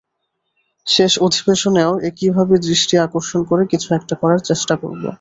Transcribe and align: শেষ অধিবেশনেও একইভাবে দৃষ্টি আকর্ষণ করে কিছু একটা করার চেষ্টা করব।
শেষ 0.87 1.13
অধিবেশনেও 1.21 1.91
একইভাবে 2.09 2.55
দৃষ্টি 2.67 2.95
আকর্ষণ 2.97 3.41
করে 3.49 3.63
কিছু 3.71 3.87
একটা 3.93 4.15
করার 4.21 4.41
চেষ্টা 4.49 4.73
করব। 4.81 5.03